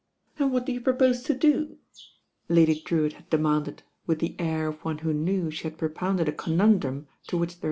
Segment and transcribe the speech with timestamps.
[0.37, 1.77] *^* And what do you propose to do?"
[2.49, 7.37] Lady Drewitt had demanded with the air of one who Lew had^propounded a conundrum to
[7.37, 7.59] which the„T.